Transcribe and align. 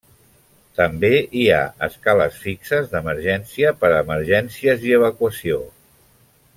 També 0.77 1.11
hi 1.41 1.43
ha 1.57 1.59
escales 1.89 2.39
fixes 2.47 2.89
d'emergència 2.95 3.75
per 3.83 3.93
a 3.93 4.03
emergències 4.07 4.87
i 4.91 4.99
evacuació. 5.01 5.65